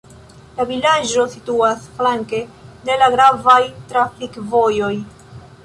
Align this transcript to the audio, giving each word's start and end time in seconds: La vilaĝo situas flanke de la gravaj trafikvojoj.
La 0.59 0.63
vilaĝo 0.69 1.25
situas 1.33 1.83
flanke 1.99 2.39
de 2.89 2.97
la 3.03 3.13
gravaj 3.19 3.61
trafikvojoj. 3.93 4.93